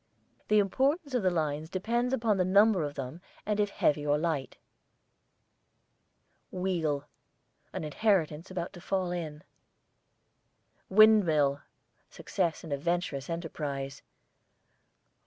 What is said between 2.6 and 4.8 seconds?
of them and if heavy or light.